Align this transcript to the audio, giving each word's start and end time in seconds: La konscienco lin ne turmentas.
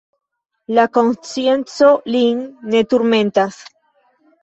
La 0.77 0.85
konscienco 0.99 1.91
lin 2.17 2.43
ne 2.75 2.85
turmentas. 2.91 3.65